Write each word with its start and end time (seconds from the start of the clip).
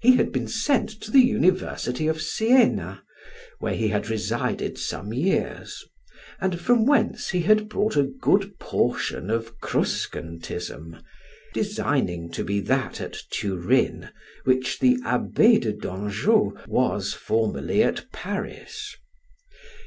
He 0.00 0.16
had 0.16 0.32
been 0.32 0.48
sent 0.48 0.88
to 1.02 1.10
the 1.10 1.20
university 1.20 2.06
of 2.06 2.22
Sienna, 2.22 3.02
where 3.58 3.74
he 3.74 3.88
had 3.88 4.08
resided 4.08 4.78
some 4.78 5.12
years, 5.12 5.84
and 6.40 6.58
from 6.58 6.86
whence 6.86 7.28
he 7.28 7.42
had 7.42 7.68
brought 7.68 7.94
a 7.94 8.04
good 8.04 8.58
portion 8.58 9.28
of 9.28 9.58
cruscantism, 9.60 11.00
designing 11.52 12.30
to 12.32 12.42
be 12.42 12.58
that 12.60 13.02
at 13.02 13.18
Turin 13.30 14.08
which 14.44 14.78
the 14.78 14.96
Abbe 15.04 15.58
de 15.58 15.74
Dangeau 15.74 16.56
was 16.66 17.12
formerly 17.12 17.82
at 17.82 18.10
Paris. 18.12 18.96